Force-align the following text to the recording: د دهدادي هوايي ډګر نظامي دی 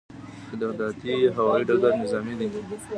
د 0.49 0.51
دهدادي 0.61 1.15
هوايي 1.35 1.63
ډګر 1.67 1.91
نظامي 2.01 2.33
دی 2.39 2.47